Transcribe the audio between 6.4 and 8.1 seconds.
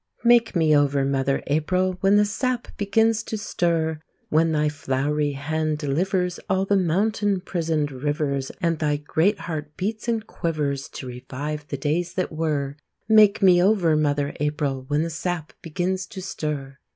All the mountain prisoned